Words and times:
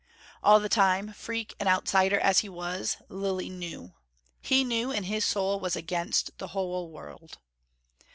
All 0.41 0.59
the 0.59 0.67
time, 0.67 1.13
freak 1.13 1.53
and 1.59 1.69
outsider 1.69 2.19
as 2.19 2.39
he 2.39 2.49
was, 2.49 2.97
Lilly 3.07 3.51
knew. 3.51 3.93
He 4.41 4.63
knew, 4.63 4.91
and 4.91 5.05
his 5.05 5.23
soul 5.25 5.59
was 5.59 5.75
against 5.75 6.35
the 6.39 6.47
whole 6.57 6.89
world. 6.89 7.37